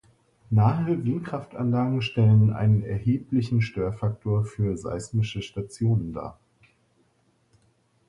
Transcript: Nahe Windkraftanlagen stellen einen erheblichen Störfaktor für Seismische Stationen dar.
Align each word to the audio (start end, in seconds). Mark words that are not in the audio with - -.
Nahe 0.49 1.05
Windkraftanlagen 1.05 2.01
stellen 2.01 2.49
einen 2.51 2.81
erheblichen 2.81 3.61
Störfaktor 3.61 4.45
für 4.45 4.75
Seismische 4.75 5.43
Stationen 5.43 6.11
dar. 6.11 6.39